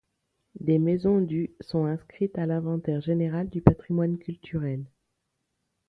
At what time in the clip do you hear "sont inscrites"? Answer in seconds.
1.59-2.35